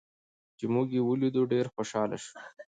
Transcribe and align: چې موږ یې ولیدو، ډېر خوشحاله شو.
چې 0.57 0.65
موږ 0.73 0.87
یې 0.95 1.01
ولیدو، 1.03 1.41
ډېر 1.53 1.65
خوشحاله 1.73 2.17
شو. 2.23 2.33